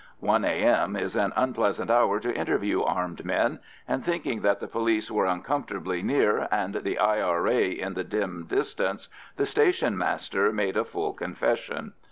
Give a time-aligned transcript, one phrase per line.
[0.19, 0.95] 1 A.M.
[0.95, 6.01] is an unpleasant hour to interview armed men, and thinking that the police were uncomfortably
[6.01, 7.69] near and the I.R.A.
[7.69, 11.93] in the dim distance, the station master made a full confession.